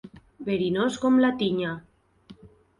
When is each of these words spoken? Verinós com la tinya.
Verinós 0.47 0.97
com 1.05 1.21
la 1.27 1.31
tinya. 1.45 1.77